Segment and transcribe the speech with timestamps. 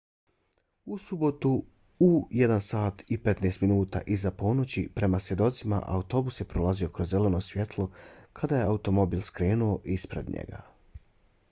[0.85, 1.65] u subotu
[1.99, 7.91] u 01:15 prema svjedocima autobus je prolazio kroz zeleno svjetlo
[8.33, 10.63] kada je automobil skrenuo ispred njega